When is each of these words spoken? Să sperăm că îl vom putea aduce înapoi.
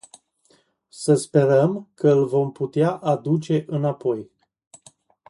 Să 0.89 1.15
sperăm 1.15 1.89
că 1.93 2.09
îl 2.09 2.25
vom 2.25 2.51
putea 2.51 2.91
aduce 2.91 3.63
înapoi. 3.67 4.31